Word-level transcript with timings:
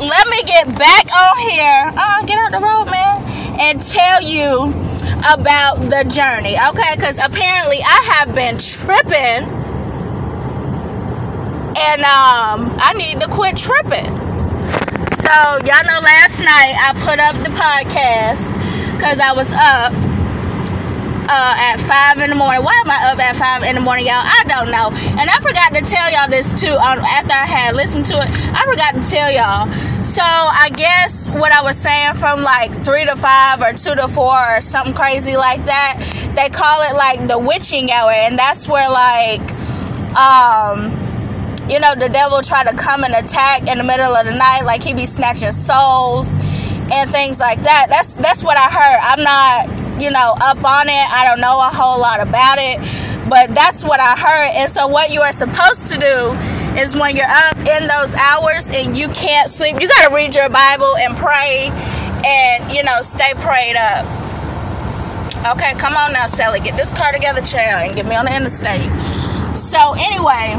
let 0.00 0.26
me 0.28 0.42
get 0.44 0.66
back 0.78 1.06
on 1.12 1.36
here. 1.50 1.92
Uh, 1.92 2.24
get 2.26 2.38
out 2.38 2.50
the 2.52 2.64
road, 2.64 2.90
man, 2.90 3.20
and 3.60 3.80
tell 3.80 4.22
you 4.22 4.72
about 5.28 5.76
the 5.76 6.08
journey, 6.08 6.56
okay? 6.56 6.96
Because 6.96 7.18
apparently 7.20 7.78
I 7.84 8.00
have 8.16 8.34
been 8.34 8.56
tripping, 8.56 9.44
and 11.76 12.00
um, 12.00 12.72
I 12.80 12.94
need 12.96 13.20
to 13.20 13.28
quit 13.28 13.56
tripping. 13.56 14.08
So 15.20 15.32
y'all 15.68 15.84
know 15.84 16.00
last 16.00 16.40
night 16.40 16.74
I 16.80 16.92
put 17.04 17.20
up 17.20 17.36
the 17.44 17.52
podcast 17.52 18.52
because 18.96 19.20
I 19.20 19.32
was 19.32 19.52
up 19.52 20.09
uh, 21.30 21.54
at 21.56 21.78
five 21.78 22.18
in 22.18 22.30
the 22.30 22.34
morning. 22.34 22.64
Why 22.64 22.74
am 22.84 22.90
I 22.90 23.12
up 23.12 23.18
at 23.20 23.36
five 23.36 23.62
in 23.62 23.76
the 23.76 23.80
morning, 23.80 24.06
y'all? 24.06 24.18
I 24.18 24.42
don't 24.48 24.70
know. 24.70 24.90
And 25.14 25.30
I 25.30 25.38
forgot 25.38 25.70
to 25.74 25.82
tell 25.82 26.10
y'all 26.10 26.28
this 26.28 26.50
too. 26.50 26.74
Um, 26.74 26.98
after 27.06 27.32
I 27.32 27.46
had 27.46 27.76
listened 27.76 28.04
to 28.06 28.18
it, 28.18 28.26
I 28.26 28.66
forgot 28.66 28.98
to 28.98 29.02
tell 29.06 29.30
y'all. 29.30 29.70
So 30.02 30.22
I 30.24 30.70
guess 30.74 31.28
what 31.28 31.52
I 31.52 31.62
was 31.62 31.78
saying 31.78 32.14
from 32.14 32.42
like 32.42 32.72
three 32.84 33.04
to 33.04 33.14
five 33.14 33.62
or 33.62 33.72
two 33.72 33.94
to 33.94 34.08
four 34.08 34.34
or 34.34 34.60
something 34.60 34.92
crazy 34.92 35.36
like 35.36 35.62
that, 35.66 36.02
they 36.34 36.48
call 36.50 36.82
it 36.90 36.96
like 36.96 37.24
the 37.28 37.38
witching 37.38 37.92
hour, 37.92 38.10
and 38.10 38.36
that's 38.36 38.68
where 38.68 38.90
like 38.90 39.40
um 40.18 40.90
you 41.70 41.78
know 41.78 41.94
the 41.94 42.10
devil 42.12 42.40
try 42.40 42.64
to 42.64 42.74
come 42.76 43.04
and 43.04 43.14
attack 43.14 43.70
in 43.70 43.78
the 43.78 43.84
middle 43.84 44.12
of 44.16 44.26
the 44.26 44.34
night 44.34 44.62
like 44.64 44.82
he 44.82 44.92
be 44.92 45.06
snatching 45.06 45.52
souls 45.52 46.34
and 46.90 47.08
things 47.08 47.38
like 47.38 47.60
that 47.60 47.86
that's 47.88 48.16
that's 48.16 48.42
what 48.42 48.58
i 48.58 48.66
heard 48.66 48.98
i'm 49.04 49.22
not 49.22 49.79
you 50.00 50.10
know, 50.10 50.34
up 50.40 50.64
on 50.64 50.88
it. 50.88 51.06
I 51.12 51.24
don't 51.28 51.40
know 51.40 51.60
a 51.60 51.68
whole 51.70 52.00
lot 52.00 52.20
about 52.20 52.56
it, 52.58 52.80
but 53.28 53.54
that's 53.54 53.84
what 53.84 54.00
I 54.00 54.16
heard. 54.16 54.50
And 54.56 54.70
so, 54.70 54.88
what 54.88 55.10
you 55.10 55.20
are 55.20 55.32
supposed 55.32 55.92
to 55.92 55.98
do 55.98 56.32
is 56.80 56.96
when 56.96 57.16
you're 57.16 57.28
up 57.28 57.56
in 57.68 57.86
those 57.86 58.14
hours 58.14 58.70
and 58.72 58.96
you 58.96 59.08
can't 59.08 59.48
sleep, 59.48 59.76
you 59.80 59.88
got 59.88 60.08
to 60.08 60.14
read 60.14 60.34
your 60.34 60.48
Bible 60.48 60.96
and 60.96 61.16
pray 61.16 61.68
and, 62.24 62.72
you 62.72 62.82
know, 62.82 63.02
stay 63.02 63.32
prayed 63.36 63.76
up. 63.76 64.08
Okay, 65.56 65.74
come 65.76 65.94
on 65.94 66.12
now, 66.12 66.26
Sally. 66.26 66.60
Get 66.60 66.76
this 66.76 66.96
car 66.96 67.12
together, 67.12 67.40
child, 67.40 67.88
and 67.88 67.94
get 67.94 68.06
me 68.06 68.16
on 68.16 68.24
the 68.24 68.34
interstate. 68.34 68.88
So, 69.56 69.94
anyway, 70.00 70.56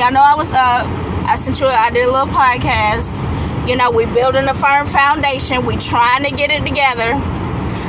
y'all 0.00 0.12
know 0.12 0.24
I 0.24 0.34
was 0.36 0.52
up. 0.52 0.88
I 1.28 1.36
sent 1.36 1.60
you, 1.60 1.66
I 1.66 1.90
did 1.90 2.08
a 2.08 2.12
little 2.12 2.32
podcast. 2.32 3.20
You 3.68 3.76
know, 3.76 3.90
we 3.90 4.06
building 4.06 4.48
a 4.48 4.54
firm 4.54 4.86
foundation. 4.86 5.64
We 5.64 5.76
trying 5.76 6.24
to 6.24 6.34
get 6.34 6.50
it 6.50 6.66
together 6.66 7.14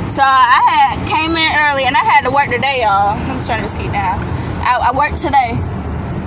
so 0.06 0.22
I 0.22 0.60
had 0.68 1.08
came 1.08 1.32
in 1.32 1.52
early 1.64 1.84
and 1.86 1.96
I 1.96 2.04
had 2.04 2.24
to 2.24 2.30
work 2.30 2.48
today, 2.48 2.82
y'all. 2.82 3.16
I'm 3.16 3.40
trying 3.40 3.62
to 3.62 3.68
see 3.68 3.88
now. 3.88 4.20
I, 4.60 4.92
I 4.92 4.96
worked 4.96 5.16
today, 5.16 5.56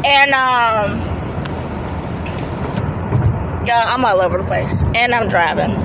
and 0.06 0.34
um, 0.34 0.98
y'all, 3.66 3.86
I'm 3.86 4.04
all 4.04 4.22
over 4.22 4.40
the 4.40 4.44
place, 4.44 4.84
and 4.96 5.14
I'm 5.14 5.28
driving. 5.28 5.76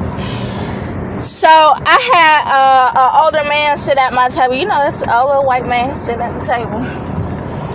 So 1.20 1.48
I 1.48 1.98
had 2.14 2.40
uh, 2.48 2.92
an 2.96 3.24
older 3.24 3.48
man 3.48 3.76
sit 3.76 3.98
at 3.98 4.12
my 4.14 4.28
table. 4.28 4.54
You 4.54 4.66
know, 4.66 4.82
this 4.84 5.06
old 5.06 5.28
little 5.28 5.46
white 5.46 5.66
man 5.66 5.94
sitting 5.94 6.22
at 6.22 6.38
the 6.38 6.44
table. 6.44 6.82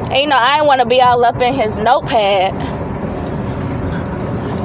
And 0.10 0.18
you 0.18 0.28
know, 0.28 0.38
I 0.38 0.58
didn't 0.58 0.68
want 0.68 0.82
to 0.82 0.88
be 0.88 1.02
all 1.02 1.24
up 1.26 1.42
in 1.42 1.54
his 1.54 1.78
notepad. 1.78 2.54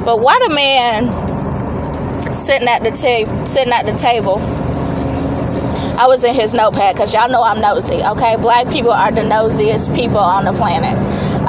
But 0.03 0.19
what 0.19 0.51
a 0.51 0.53
man 0.53 2.33
sitting 2.33 2.67
at 2.67 2.83
the 2.83 2.91
table, 2.91 3.45
sitting 3.45 3.71
at 3.71 3.85
the 3.85 3.93
table 3.93 4.39
I 5.97 6.07
was 6.07 6.23
in 6.23 6.33
his 6.33 6.53
notepad 6.53 6.95
because 6.95 7.13
y'all 7.13 7.29
know 7.29 7.43
I'm 7.43 7.61
nosy, 7.61 8.01
okay? 8.03 8.35
Black 8.35 8.67
people 8.69 8.91
are 8.91 9.11
the 9.11 9.21
nosiest 9.21 9.95
people 9.95 10.17
on 10.17 10.45
the 10.45 10.53
planet, 10.53 10.97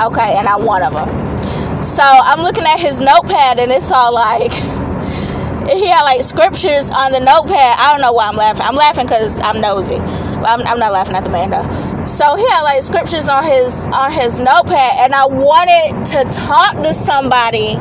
okay? 0.01 0.37
And 0.37 0.47
I'm 0.47 0.65
one 0.65 0.83
of 0.83 0.93
them. 0.93 1.83
So 1.83 2.03
I'm 2.03 2.41
looking 2.41 2.65
at 2.65 2.79
his 2.79 3.01
notepad 3.01 3.59
and 3.59 3.73
it's 3.73 3.91
all 3.91 4.13
like, 4.13 4.53
he 5.69 5.89
had 5.89 6.03
like 6.03 6.23
scriptures 6.23 6.91
on 6.91 7.13
the 7.13 7.21
notepad. 7.21 7.77
I 7.79 7.93
don't 7.93 8.03
know 8.03 8.13
why 8.13 8.29
I'm 8.29 8.37
laughing. 8.37 8.67
I'm 8.67 8.75
laughing 8.77 9.07
because 9.07 9.41
I'm 9.41 9.61
nosy. 9.61 9.97
I'm, 9.97 10.61
I'm 10.67 10.79
not 10.79 10.93
laughing 10.93 11.17
at 11.17 11.25
the 11.25 11.31
man 11.31 11.51
though. 11.51 12.07
So 12.07 12.37
he 12.37 12.47
had 12.51 12.63
like 12.63 12.83
scriptures 12.83 13.31
on 13.31 13.45
his 13.45 13.87
on 13.87 14.13
his 14.13 14.39
notepad, 14.39 14.93
and 15.01 15.15
I 15.15 15.25
wanted 15.25 16.05
to 16.13 16.25
talk 16.47 16.75
to 16.83 16.93
somebody 16.93 17.77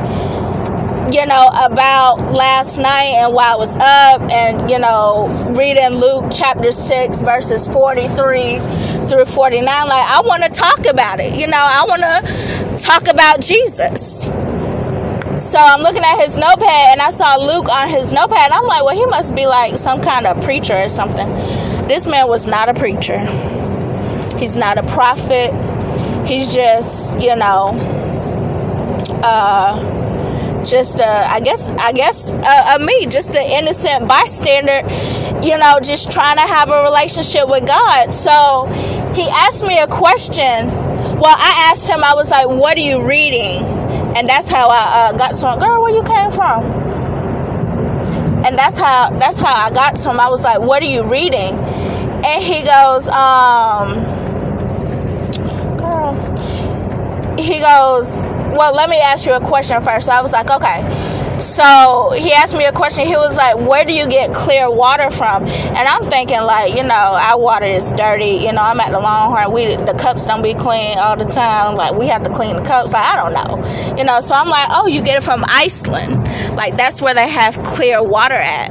you 1.14 1.24
know, 1.26 1.48
about 1.62 2.32
last 2.32 2.76
night 2.78 3.14
and 3.14 3.32
while 3.32 3.54
I 3.54 3.56
was 3.56 3.76
up 3.76 4.20
and, 4.32 4.68
you 4.68 4.80
know, 4.80 5.28
reading 5.56 6.00
Luke 6.00 6.24
chapter 6.32 6.72
6, 6.72 7.22
verses 7.22 7.68
43 7.68 8.58
through 9.06 9.24
49. 9.24 9.64
Like, 9.64 9.92
I 9.92 10.22
want 10.24 10.42
to 10.42 10.50
talk 10.50 10.86
about 10.90 11.20
it. 11.20 11.38
You 11.38 11.46
know, 11.46 11.56
I 11.56 11.84
want 11.86 12.02
to 12.02 12.84
talk 12.84 13.02
about 13.06 13.40
Jesus. 13.40 14.24
So 15.40 15.58
I'm 15.60 15.82
looking 15.82 16.02
at 16.02 16.20
his 16.20 16.36
notepad 16.36 16.90
and 16.90 17.00
I 17.00 17.10
saw 17.10 17.36
Luke 17.36 17.68
on 17.68 17.88
his 17.88 18.12
notepad. 18.12 18.50
I'm 18.50 18.66
like, 18.66 18.84
well, 18.84 18.96
he 18.96 19.06
must 19.06 19.36
be 19.36 19.46
like 19.46 19.76
some 19.76 20.02
kind 20.02 20.26
of 20.26 20.42
preacher 20.42 20.74
or 20.74 20.88
something. 20.88 21.28
This 21.86 22.08
man 22.08 22.26
was 22.26 22.48
not 22.48 22.68
a 22.68 22.74
preacher, 22.74 23.20
he's 24.36 24.56
not 24.56 24.78
a 24.78 24.82
prophet. 24.82 25.52
He's 26.26 26.52
just, 26.54 27.20
you 27.20 27.36
know, 27.36 27.72
uh, 29.22 30.03
just 30.64 31.00
uh, 31.00 31.26
I 31.30 31.40
guess 31.40 31.70
I 31.70 31.92
guess 31.92 32.32
uh, 32.32 32.74
uh, 32.74 32.78
me, 32.78 33.06
just 33.06 33.34
an 33.36 33.46
innocent 33.46 34.08
bystander, 34.08 34.80
you 35.46 35.58
know, 35.58 35.78
just 35.82 36.10
trying 36.12 36.36
to 36.36 36.42
have 36.42 36.70
a 36.70 36.82
relationship 36.82 37.48
with 37.48 37.66
God. 37.66 38.12
So 38.12 38.66
he 39.14 39.28
asked 39.30 39.64
me 39.64 39.78
a 39.78 39.86
question. 39.86 40.68
Well, 41.20 41.36
I 41.36 41.70
asked 41.70 41.88
him. 41.88 42.02
I 42.02 42.14
was 42.14 42.30
like, 42.30 42.48
"What 42.48 42.76
are 42.76 42.80
you 42.80 43.06
reading?" 43.06 43.64
And 44.16 44.28
that's 44.28 44.50
how 44.50 44.68
I 44.68 45.10
uh, 45.10 45.12
got 45.16 45.36
some 45.36 45.58
girl. 45.58 45.82
Where 45.82 45.94
you 45.94 46.02
came 46.02 46.30
from? 46.30 46.64
And 48.44 48.58
that's 48.58 48.78
how 48.78 49.10
that's 49.10 49.40
how 49.40 49.54
I 49.54 49.70
got 49.70 49.96
to 49.96 50.10
him. 50.10 50.20
I 50.20 50.28
was 50.28 50.44
like, 50.44 50.60
"What 50.60 50.82
are 50.82 50.86
you 50.86 51.02
reading?" 51.04 51.58
And 52.24 52.42
he 52.42 52.62
goes, 52.64 53.06
um, 53.08 53.92
girl. 55.76 56.14
He 57.36 57.60
goes, 57.60 58.24
well, 58.56 58.74
let 58.74 58.88
me 58.88 58.98
ask 58.98 59.26
you 59.26 59.34
a 59.34 59.40
question 59.40 59.80
first. 59.80 60.06
So 60.06 60.12
I 60.12 60.20
was 60.20 60.32
like, 60.32 60.50
okay. 60.50 61.14
So 61.40 62.12
he 62.16 62.32
asked 62.32 62.56
me 62.56 62.64
a 62.64 62.72
question. 62.72 63.06
He 63.06 63.16
was 63.16 63.36
like, 63.36 63.56
Where 63.56 63.84
do 63.84 63.92
you 63.92 64.08
get 64.08 64.32
clear 64.32 64.70
water 64.70 65.10
from? 65.10 65.42
And 65.44 65.88
I'm 65.88 66.04
thinking, 66.04 66.40
like, 66.42 66.74
you 66.74 66.84
know, 66.84 66.94
our 66.94 67.38
water 67.38 67.66
is 67.66 67.90
dirty. 67.92 68.36
You 68.46 68.52
know, 68.52 68.62
I'm 68.62 68.78
at 68.78 68.92
the 68.92 69.00
Longhorn. 69.00 69.52
We 69.52 69.74
the 69.74 69.96
cups 69.98 70.26
don't 70.26 70.42
be 70.42 70.54
clean 70.54 70.96
all 70.98 71.16
the 71.16 71.24
time. 71.24 71.74
Like, 71.74 71.94
we 71.96 72.06
have 72.06 72.22
to 72.22 72.30
clean 72.32 72.56
the 72.56 72.62
cups. 72.62 72.92
Like, 72.92 73.04
I 73.04 73.16
don't 73.16 73.32
know. 73.34 73.96
You 73.96 74.04
know, 74.04 74.20
so 74.20 74.36
I'm 74.36 74.48
like, 74.48 74.68
Oh, 74.70 74.86
you 74.86 75.02
get 75.02 75.18
it 75.18 75.24
from 75.24 75.44
Iceland. 75.48 76.14
Like, 76.56 76.76
that's 76.76 77.02
where 77.02 77.14
they 77.14 77.28
have 77.28 77.58
clear 77.64 78.02
water 78.02 78.34
at. 78.34 78.70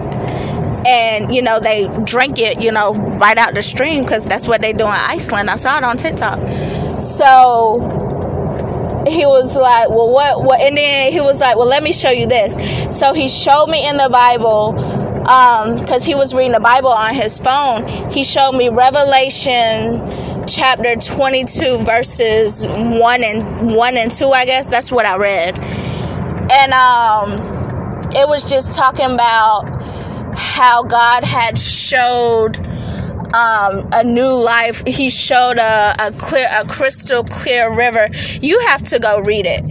And, 0.87 1.35
you 1.35 1.41
know, 1.41 1.59
they 1.59 1.87
drink 2.05 2.39
it, 2.39 2.61
you 2.61 2.71
know, 2.71 2.93
right 2.93 3.37
out 3.37 3.53
the 3.53 3.61
stream 3.61 4.03
because 4.03 4.25
that's 4.25 4.47
what 4.47 4.61
they 4.61 4.73
do 4.73 4.85
in 4.85 4.91
Iceland. 4.91 5.49
I 5.49 5.55
saw 5.55 5.77
it 5.77 5.83
on 5.83 5.97
TikTok. 5.97 6.39
So 6.99 8.02
he 9.13 9.25
was 9.25 9.57
like, 9.57 9.89
well, 9.89 10.09
what, 10.09 10.43
what? 10.43 10.59
And 10.59 10.75
then 10.75 11.11
he 11.11 11.21
was 11.21 11.39
like, 11.39 11.55
well, 11.55 11.67
let 11.67 11.83
me 11.83 11.93
show 11.93 12.11
you 12.11 12.27
this. 12.27 12.55
So 12.97 13.13
he 13.13 13.29
showed 13.29 13.67
me 13.67 13.87
in 13.87 13.97
the 13.97 14.09
Bible, 14.11 14.77
um, 15.27 15.77
because 15.77 16.03
he 16.03 16.15
was 16.15 16.33
reading 16.33 16.51
the 16.51 16.59
Bible 16.59 16.89
on 16.89 17.13
his 17.13 17.39
phone. 17.39 17.87
He 18.11 18.23
showed 18.23 18.53
me 18.53 18.69
Revelation 18.69 20.01
chapter 20.47 20.95
22 20.95 21.83
verses 21.83 22.67
1 22.67 23.23
and 23.23 23.73
1 23.73 23.97
and 23.97 24.11
2 24.11 24.29
i 24.31 24.43
guess 24.43 24.67
that's 24.67 24.91
what 24.91 25.05
i 25.05 25.15
read 25.15 25.57
and 26.51 26.73
um 26.73 27.31
it 28.13 28.27
was 28.27 28.49
just 28.49 28.75
talking 28.75 29.05
about 29.05 29.63
how 30.35 30.83
god 30.83 31.23
had 31.23 31.57
showed 31.57 32.57
um, 33.33 33.89
a 33.91 34.03
new 34.03 34.31
life. 34.31 34.83
He 34.85 35.09
showed 35.09 35.57
a, 35.57 35.95
a 35.99 36.11
clear, 36.11 36.47
a 36.55 36.65
crystal 36.65 37.23
clear 37.23 37.75
river. 37.75 38.07
You 38.41 38.59
have 38.67 38.81
to 38.83 38.99
go 38.99 39.19
read 39.19 39.45
it. 39.47 39.63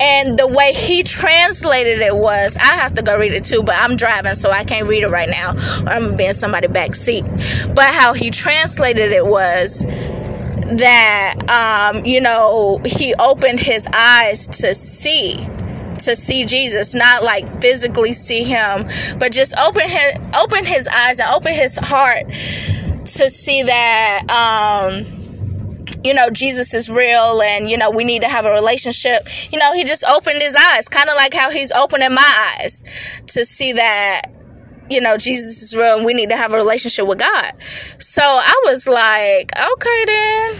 And 0.00 0.38
the 0.38 0.48
way 0.48 0.72
he 0.72 1.02
translated 1.02 2.00
it 2.00 2.14
was, 2.14 2.56
I 2.56 2.74
have 2.74 2.94
to 2.94 3.02
go 3.02 3.16
read 3.16 3.32
it 3.32 3.44
too, 3.44 3.62
but 3.62 3.76
I'm 3.78 3.96
driving, 3.96 4.34
so 4.34 4.50
I 4.50 4.64
can't 4.64 4.88
read 4.88 5.04
it 5.04 5.10
right 5.10 5.28
now. 5.28 5.52
I'm 5.86 6.16
being 6.16 6.32
somebody 6.32 6.66
back 6.66 6.94
seat. 6.94 7.24
But 7.74 7.94
how 7.94 8.12
he 8.12 8.30
translated 8.30 9.12
it 9.12 9.24
was 9.24 9.86
that, 9.86 11.34
um, 11.94 12.04
you 12.04 12.20
know, 12.20 12.80
he 12.84 13.14
opened 13.14 13.60
his 13.60 13.86
eyes 13.92 14.46
to 14.48 14.74
see 14.74 15.46
to 15.98 16.16
see 16.16 16.44
Jesus, 16.44 16.96
not 16.96 17.22
like 17.22 17.46
physically 17.60 18.12
see 18.12 18.42
him, 18.42 18.86
but 19.18 19.30
just 19.30 19.56
open 19.58 19.88
his 19.88 20.16
open 20.42 20.64
his 20.64 20.88
eyes 20.88 21.20
and 21.20 21.28
open 21.32 21.52
his 21.52 21.76
heart 21.76 22.24
to 23.04 23.28
see 23.30 23.62
that 23.62 24.22
um 24.30 25.04
you 26.04 26.14
know 26.14 26.30
jesus 26.30 26.74
is 26.74 26.90
real 26.90 27.42
and 27.42 27.70
you 27.70 27.76
know 27.76 27.90
we 27.90 28.04
need 28.04 28.22
to 28.22 28.28
have 28.28 28.44
a 28.44 28.50
relationship. 28.50 29.22
You 29.50 29.58
know 29.58 29.72
he 29.74 29.84
just 29.84 30.04
opened 30.04 30.40
his 30.40 30.56
eyes 30.56 30.88
kind 30.88 31.08
of 31.08 31.16
like 31.16 31.34
how 31.34 31.50
he's 31.50 31.72
opening 31.72 32.14
my 32.14 32.56
eyes 32.58 32.84
to 33.28 33.44
see 33.44 33.72
that 33.72 34.22
you 34.90 35.00
know 35.00 35.16
jesus 35.16 35.62
is 35.62 35.76
real 35.76 35.96
and 35.96 36.04
we 36.04 36.14
need 36.14 36.30
to 36.30 36.36
have 36.36 36.52
a 36.52 36.56
relationship 36.56 37.06
with 37.06 37.18
god. 37.18 37.52
So 37.98 38.22
i 38.22 38.62
was 38.66 38.86
like 38.88 39.50
okay 39.56 40.04
then. 40.06 40.54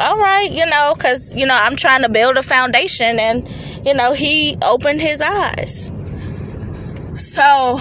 All 0.00 0.16
right, 0.16 0.48
you 0.48 0.64
know, 0.66 0.94
because, 0.96 1.34
you 1.34 1.44
know, 1.44 1.58
I'm 1.60 1.74
trying 1.74 2.02
to 2.02 2.08
build 2.08 2.36
a 2.36 2.42
foundation 2.42 3.18
and, 3.18 3.48
you 3.84 3.94
know, 3.94 4.12
he 4.12 4.56
opened 4.64 5.00
his 5.00 5.20
eyes. 5.20 5.90
So, 7.16 7.78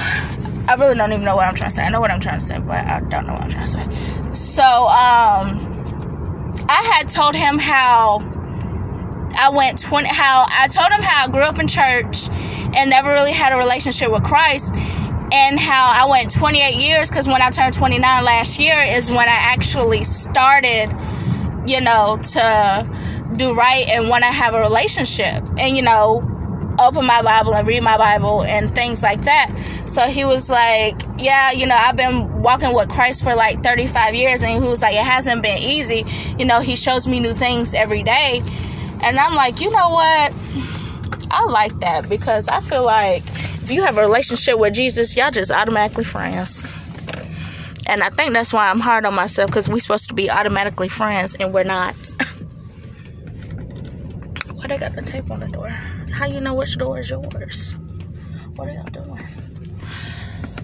I 0.68 0.76
really 0.76 0.96
don't 0.96 1.14
even 1.14 1.24
know 1.24 1.36
what 1.36 1.48
I'm 1.48 1.56
trying 1.56 1.70
to 1.70 1.76
say. 1.76 1.84
I 1.84 1.90
know 1.90 2.02
what 2.02 2.12
I'm 2.12 2.20
trying 2.20 2.40
to 2.40 2.46
say, 2.46 2.60
but 2.60 2.86
I 2.86 3.00
don't 3.10 3.26
know 3.26 3.34
what 3.34 3.44
I'm 3.44 3.50
trying 3.50 3.68
to 3.68 3.72
say. 3.72 4.34
So, 4.34 4.64
um, 4.64 5.78
I 6.70 6.92
had 6.94 7.08
told 7.08 7.36
him 7.36 7.58
how 7.58 8.20
I 9.40 9.50
went 9.50 9.80
20, 9.82 10.08
how 10.10 10.46
I 10.50 10.68
told 10.68 10.92
him 10.92 11.02
how 11.02 11.26
I 11.26 11.32
grew 11.32 11.44
up 11.44 11.60
in 11.60 11.68
church 11.68 12.28
and 12.76 12.90
never 12.90 13.10
really 13.10 13.32
had 13.32 13.54
a 13.54 13.58
relationship 13.58 14.12
with 14.12 14.24
Christ 14.24 14.76
and 15.32 15.60
how 15.60 15.92
I 15.94 16.10
went 16.10 16.34
28 16.34 16.76
years 16.76 17.10
because 17.10 17.28
when 17.28 17.42
I 17.42 17.50
turned 17.50 17.74
29 17.74 18.02
last 18.24 18.60
year 18.60 18.76
is 18.80 19.10
when 19.10 19.28
I 19.28 19.38
actually 19.54 20.04
started, 20.04 20.90
you 21.66 21.82
know, 21.82 22.20
to 22.22 23.36
do 23.38 23.54
right 23.54 23.88
and 23.90 24.10
want 24.10 24.24
to 24.24 24.32
have 24.32 24.54
a 24.54 24.60
relationship 24.60 25.44
and, 25.60 25.78
you 25.78 25.84
know, 25.84 26.22
open 26.80 27.06
my 27.06 27.22
Bible 27.22 27.56
and 27.56 27.68
read 27.68 27.84
my 27.84 27.98
Bible 27.98 28.44
and 28.44 28.70
things 28.70 29.04
like 29.04 29.22
that. 29.22 29.52
So 29.86 30.02
he 30.02 30.26
was 30.26 30.50
like, 30.50 30.96
Yeah, 31.18 31.52
you 31.52 31.68
know, 31.68 31.76
I've 31.76 31.98
been 31.98 32.42
walking 32.42 32.74
with 32.74 32.90
Christ 32.90 33.24
for 33.24 33.36
like 33.36 33.62
35 33.62 34.16
years. 34.16 34.44
And 34.44 34.64
he 34.64 34.70
was 34.70 34.82
like, 34.82 34.96
It 34.96 35.06
hasn't 35.06 35.42
been 35.42 35.58
easy. 35.62 36.04
You 36.38 36.46
know, 36.46 36.60
he 36.60 36.76
shows 36.76 37.08
me 37.08 37.20
new 37.20 37.34
things 37.34 37.74
every 37.74 38.04
day. 38.04 38.42
And 39.04 39.18
I'm 39.18 39.36
like, 39.36 39.60
You 39.60 39.72
know 39.72 39.90
what? 39.90 40.34
I 41.30 41.46
like 41.46 41.78
that 41.80 42.08
because 42.10 42.48
I 42.48 42.60
feel 42.60 42.86
like 42.86 43.22
if 43.24 43.72
you 43.72 43.84
have 43.84 43.98
a 43.98 44.02
relationship 44.02 44.58
with 44.58 44.74
Jesus, 44.74 45.18
y'all 45.18 45.32
just 45.32 45.52
automatically 45.52 46.06
friends. 46.06 46.64
And 47.90 48.02
I 48.02 48.10
think 48.10 48.34
that's 48.34 48.54
why 48.54 48.70
I'm 48.70 48.80
hard 48.80 49.06
on 49.06 49.16
myself 49.16 49.50
because 49.50 49.70
we're 49.70 49.80
supposed 49.80 50.10
to 50.10 50.14
be 50.14 50.30
automatically 50.30 50.90
friends 50.90 51.36
and 51.36 51.54
we're 51.54 51.64
not. 51.64 51.96
Why 54.54 54.68
they 54.68 54.78
got 54.78 54.94
the 54.94 55.02
tape 55.02 55.32
on 55.32 55.40
the 55.40 55.48
door? 55.48 55.72
How 56.18 56.26
you 56.26 56.40
know 56.40 56.56
which 56.56 56.76
door 56.80 56.98
is 56.98 57.12
yours? 57.12 57.76
What 58.56 58.68
are 58.68 58.72
y'all 58.72 58.84
doing? 58.86 59.24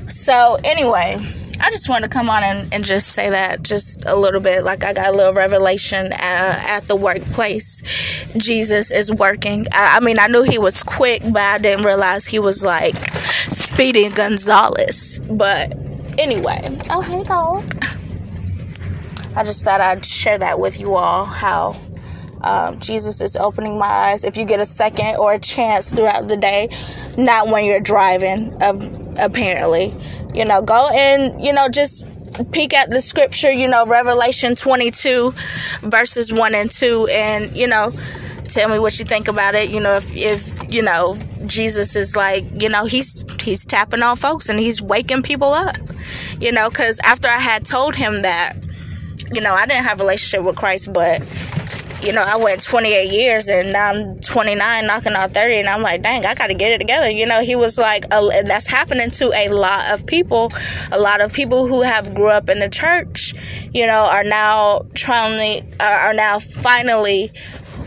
So, 0.09 0.57
anyway, 0.63 1.15
I 1.61 1.69
just 1.69 1.87
wanted 1.87 2.07
to 2.07 2.09
come 2.11 2.27
on 2.27 2.41
and, 2.41 2.73
and 2.73 2.83
just 2.83 3.09
say 3.09 3.29
that 3.29 3.61
just 3.61 4.03
a 4.07 4.15
little 4.15 4.41
bit. 4.41 4.63
Like, 4.63 4.83
I 4.83 4.93
got 4.93 5.13
a 5.13 5.15
little 5.15 5.31
revelation 5.31 6.11
uh, 6.11 6.15
at 6.67 6.87
the 6.87 6.95
workplace. 6.95 7.83
Jesus 8.35 8.91
is 8.91 9.13
working. 9.13 9.65
I, 9.71 9.97
I 9.97 9.99
mean, 9.99 10.17
I 10.17 10.25
knew 10.25 10.41
he 10.41 10.57
was 10.57 10.81
quick, 10.81 11.21
but 11.21 11.43
I 11.43 11.59
didn't 11.59 11.85
realize 11.85 12.25
he 12.25 12.39
was 12.39 12.65
like 12.65 12.95
Speedy 12.95 14.09
Gonzalez. 14.09 15.19
But 15.31 15.71
anyway, 16.17 16.75
oh, 16.89 17.01
hey, 17.01 17.21
dog. 17.21 17.63
I 19.35 19.43
just 19.43 19.63
thought 19.63 19.81
I'd 19.81 20.03
share 20.03 20.39
that 20.39 20.59
with 20.59 20.79
you 20.79 20.95
all 20.95 21.25
how 21.25 21.75
um, 22.43 22.79
Jesus 22.79 23.21
is 23.21 23.35
opening 23.35 23.77
my 23.77 23.85
eyes. 23.85 24.23
If 24.23 24.37
you 24.37 24.45
get 24.45 24.61
a 24.61 24.65
second 24.65 25.17
or 25.17 25.33
a 25.33 25.39
chance 25.39 25.91
throughout 25.91 26.27
the 26.27 26.37
day, 26.37 26.69
not 27.17 27.47
when 27.47 27.65
you're 27.65 27.79
driving, 27.79 28.55
apparently 29.19 29.93
you 30.33 30.45
know, 30.45 30.61
go 30.61 30.89
and, 30.93 31.43
you 31.43 31.53
know, 31.53 31.69
just 31.69 32.05
peek 32.51 32.73
at 32.73 32.89
the 32.89 32.99
scripture, 32.99 33.51
you 33.51 33.67
know, 33.67 33.85
Revelation 33.85 34.55
22, 34.55 35.31
verses 35.81 36.33
1 36.33 36.55
and 36.55 36.69
2, 36.69 37.07
and, 37.11 37.55
you 37.55 37.67
know, 37.67 37.91
tell 38.45 38.69
me 38.69 38.79
what 38.79 38.97
you 38.97 39.05
think 39.05 39.27
about 39.27 39.55
it. 39.55 39.69
You 39.69 39.79
know, 39.79 39.95
if, 39.95 40.15
if, 40.15 40.73
you 40.73 40.81
know, 40.81 41.15
Jesus 41.45 41.95
is 41.95 42.15
like, 42.15 42.43
you 42.59 42.69
know, 42.69 42.85
he's, 42.85 43.23
he's 43.41 43.65
tapping 43.65 44.01
on 44.01 44.15
folks 44.15 44.49
and 44.49 44.59
he's 44.59 44.81
waking 44.81 45.21
people 45.21 45.49
up, 45.49 45.75
you 46.39 46.51
know, 46.51 46.69
because 46.69 46.99
after 47.03 47.27
I 47.27 47.39
had 47.39 47.63
told 47.65 47.95
him 47.95 48.23
that, 48.23 48.53
you 49.33 49.41
know, 49.41 49.53
I 49.53 49.65
didn't 49.65 49.85
have 49.85 49.99
a 49.99 50.03
relationship 50.03 50.45
with 50.45 50.55
Christ, 50.55 50.91
but 50.93 51.21
you 52.03 52.11
know, 52.11 52.23
I 52.25 52.37
went 52.37 52.61
28 52.61 53.11
years 53.11 53.47
and 53.47 53.71
now 53.71 53.91
I'm 53.91 54.19
29, 54.19 54.85
knocking 54.85 55.13
on 55.13 55.29
30, 55.29 55.55
and 55.55 55.69
I'm 55.69 55.81
like, 55.81 56.01
dang, 56.01 56.25
I 56.25 56.35
got 56.35 56.47
to 56.47 56.53
get 56.53 56.71
it 56.73 56.79
together. 56.79 57.09
You 57.09 57.25
know, 57.25 57.41
he 57.41 57.55
was 57.55 57.77
like, 57.77 58.05
and 58.11 58.49
that's 58.49 58.67
happening 58.67 59.09
to 59.11 59.31
a 59.33 59.49
lot 59.49 59.91
of 59.91 60.05
people. 60.05 60.49
A 60.91 60.99
lot 60.99 61.21
of 61.21 61.33
people 61.33 61.67
who 61.67 61.81
have 61.81 62.13
grew 62.13 62.29
up 62.29 62.49
in 62.49 62.59
the 62.59 62.69
church, 62.69 63.33
you 63.73 63.87
know, 63.87 64.07
are 64.11 64.23
now 64.23 64.81
trying, 64.95 65.63
are 65.79 66.13
now 66.13 66.39
finally 66.39 67.29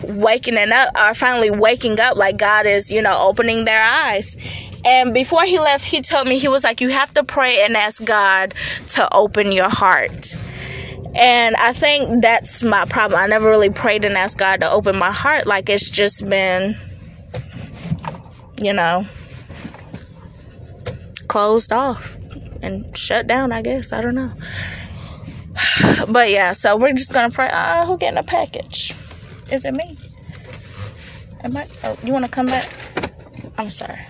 waking 0.02 0.56
up, 0.56 0.88
are 0.96 1.14
finally 1.14 1.50
waking 1.50 2.00
up 2.00 2.16
like 2.16 2.38
God 2.38 2.66
is, 2.66 2.90
you 2.90 3.02
know, 3.02 3.16
opening 3.28 3.64
their 3.64 3.82
eyes. 3.82 4.36
And 4.84 5.12
before 5.12 5.42
he 5.42 5.58
left, 5.58 5.84
he 5.84 6.00
told 6.00 6.26
me, 6.28 6.38
he 6.38 6.48
was 6.48 6.64
like, 6.64 6.80
you 6.80 6.90
have 6.90 7.12
to 7.12 7.24
pray 7.24 7.64
and 7.64 7.76
ask 7.76 8.04
God 8.04 8.54
to 8.88 9.08
open 9.12 9.52
your 9.52 9.68
heart 9.68 10.34
and 11.18 11.56
I 11.56 11.72
think 11.72 12.22
that's 12.22 12.62
my 12.62 12.84
problem. 12.84 13.20
I 13.20 13.26
never 13.26 13.48
really 13.48 13.70
prayed 13.70 14.04
and 14.04 14.16
asked 14.16 14.38
God 14.38 14.60
to 14.60 14.70
open 14.70 14.98
my 14.98 15.10
heart. 15.10 15.46
Like 15.46 15.68
it's 15.68 15.88
just 15.90 16.28
been, 16.28 16.76
you 18.62 18.72
know, 18.72 19.04
closed 21.28 21.72
off 21.72 22.16
and 22.62 22.96
shut 22.96 23.26
down, 23.26 23.52
I 23.52 23.62
guess. 23.62 23.92
I 23.92 24.02
don't 24.02 24.14
know. 24.14 24.32
But 26.12 26.30
yeah, 26.30 26.52
so 26.52 26.76
we're 26.76 26.92
just 26.92 27.12
gonna 27.14 27.30
pray. 27.30 27.48
Uh, 27.50 27.86
who 27.86 27.96
getting 27.96 28.18
a 28.18 28.22
package? 28.22 28.92
Is 29.50 29.64
it 29.64 29.72
me? 29.74 29.96
Am 31.42 31.56
I? 31.56 31.66
Oh, 31.84 31.96
you 32.04 32.12
want 32.12 32.24
to 32.24 32.30
come 32.30 32.46
back? 32.46 32.68
I'm 33.58 33.70
sorry. 33.70 33.98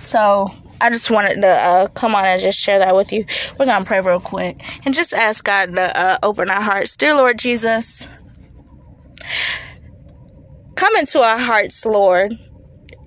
so 0.00 0.48
I 0.82 0.90
just 0.90 1.12
wanted 1.12 1.40
to 1.42 1.46
uh, 1.46 1.86
come 1.94 2.16
on 2.16 2.24
and 2.24 2.40
just 2.40 2.60
share 2.60 2.80
that 2.80 2.96
with 2.96 3.12
you. 3.12 3.24
We're 3.56 3.66
going 3.66 3.80
to 3.80 3.86
pray 3.86 4.00
real 4.00 4.18
quick 4.18 4.56
and 4.84 4.92
just 4.92 5.14
ask 5.14 5.44
God 5.44 5.74
to 5.76 5.98
uh, 5.98 6.18
open 6.24 6.50
our 6.50 6.60
hearts. 6.60 6.96
Dear 6.96 7.14
Lord 7.14 7.38
Jesus, 7.38 8.08
come 10.74 10.96
into 10.96 11.20
our 11.20 11.38
hearts, 11.38 11.86
Lord 11.86 12.32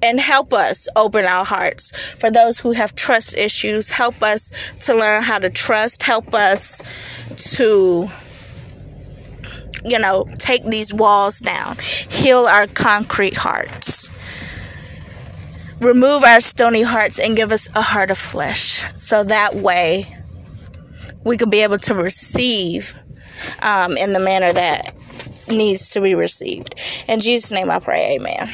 and 0.04 0.19
help 0.19 0.54
us 0.54 0.88
open 0.95 1.25
our 1.25 1.44
hearts 1.44 1.92
for 2.19 2.30
those 2.30 2.60
who 2.60 2.74
have 2.74 2.94
trust 2.95 3.36
issues. 3.36 3.89
Help 3.89 4.22
us 4.22 4.51
to 4.81 4.95
learn 4.95 5.24
how 5.24 5.39
to 5.39 5.50
trust. 5.50 6.04
Help 6.04 6.33
us 6.33 6.81
to, 7.56 8.07
you 9.83 9.98
know, 9.98 10.27
take 10.38 10.63
these 10.63 10.94
walls 10.94 11.39
down. 11.39 11.75
Heal 12.10 12.45
our 12.45 12.68
concrete 12.68 13.36
hearts 13.36 14.12
remove 15.80 16.24
our 16.24 16.42
stony 16.42 16.81
hearts 16.81 17.19
and 17.19 17.36
give 17.36 17.51
us 17.51 17.69
a 17.75 17.81
heart 17.81 18.12
of 18.12 18.18
flesh. 18.18 18.83
So 18.98 19.24
that 19.24 19.56
way 19.56 20.06
we 21.24 21.38
could 21.38 21.50
be 21.51 21.62
able 21.62 21.80
to 21.80 21.94
receive 21.94 22.94
um, 23.62 23.98
in 23.98 24.13
the 24.13 24.19
manner 24.19 24.54
that 24.54 24.94
needs 25.50 25.89
to 25.89 26.01
be 26.01 26.16
received. 26.16 26.75
In 27.07 27.19
Jesus' 27.19 27.51
name 27.51 27.69
I 27.69 27.80
pray, 27.80 28.18
amen. 28.18 28.48